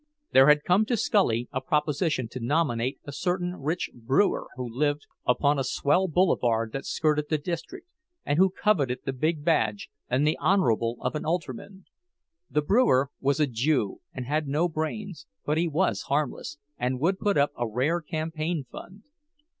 There 0.31 0.47
had 0.49 0.63
come 0.63 0.83
to 0.87 0.97
Scully 0.97 1.47
a 1.51 1.61
proposition 1.61 2.27
to 2.29 2.39
nominate 2.43 2.99
a 3.05 3.11
certain 3.11 3.55
rich 3.57 3.91
brewer 3.93 4.47
who 4.55 4.67
lived 4.67 5.05
upon 5.27 5.59
a 5.59 5.63
swell 5.63 6.07
boulevard 6.07 6.71
that 6.73 6.87
skirted 6.87 7.29
the 7.29 7.37
district, 7.37 7.87
and 8.25 8.39
who 8.39 8.49
coveted 8.49 9.01
the 9.05 9.13
big 9.13 9.45
badge 9.45 9.91
and 10.09 10.25
the 10.25 10.37
"honorable" 10.41 10.97
of 11.01 11.13
an 11.13 11.23
alderman. 11.23 11.85
The 12.49 12.63
brewer 12.63 13.11
was 13.19 13.39
a 13.39 13.45
Jew, 13.45 13.99
and 14.11 14.25
had 14.25 14.47
no 14.47 14.67
brains, 14.67 15.27
but 15.45 15.59
he 15.59 15.67
was 15.67 16.01
harmless, 16.09 16.57
and 16.79 16.99
would 16.99 17.19
put 17.19 17.37
up 17.37 17.51
a 17.55 17.67
rare 17.67 18.01
campaign 18.01 18.65
fund. 18.71 19.03